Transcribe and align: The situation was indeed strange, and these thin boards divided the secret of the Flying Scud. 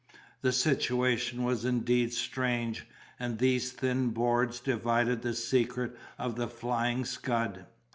The 0.41 0.51
situation 0.51 1.43
was 1.43 1.63
indeed 1.63 2.11
strange, 2.11 2.87
and 3.19 3.37
these 3.37 3.71
thin 3.71 4.09
boards 4.09 4.59
divided 4.59 5.21
the 5.21 5.35
secret 5.35 5.95
of 6.17 6.37
the 6.37 6.47
Flying 6.47 7.05
Scud. 7.05 7.67